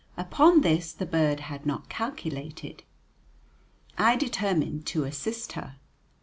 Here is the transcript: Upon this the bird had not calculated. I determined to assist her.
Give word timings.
Upon 0.17 0.61
this 0.61 0.93
the 0.93 1.05
bird 1.05 1.41
had 1.41 1.63
not 1.63 1.87
calculated. 1.87 2.81
I 3.99 4.15
determined 4.15 4.87
to 4.87 5.03
assist 5.03 5.51
her. 5.51 5.75